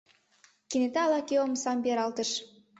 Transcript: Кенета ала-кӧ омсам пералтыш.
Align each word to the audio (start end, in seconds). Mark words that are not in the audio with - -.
Кенета 0.69 0.99
ала-кӧ 1.05 1.35
омсам 1.45 1.77
пералтыш. 1.83 2.31